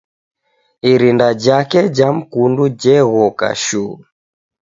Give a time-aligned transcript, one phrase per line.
[0.91, 3.93] Irinda Jake cha mkundu je ghoka shuu.